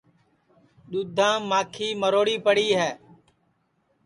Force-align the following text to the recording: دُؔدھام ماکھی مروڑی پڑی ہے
دُؔدھام 0.91 1.39
ماکھی 1.49 1.87
مروڑی 2.01 2.37
پڑی 2.45 2.67
ہے 2.79 2.91